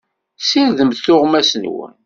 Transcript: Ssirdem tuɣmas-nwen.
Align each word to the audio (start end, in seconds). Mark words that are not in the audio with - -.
Ssirdem 0.41 0.91
tuɣmas-nwen. 0.95 1.95